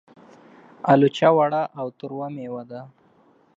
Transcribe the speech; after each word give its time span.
الوچه 0.91 1.29
وړه 1.37 1.63
او 1.79 1.87
تروه 1.99 2.27
مېوه 2.35 2.63
ده. 2.71 2.81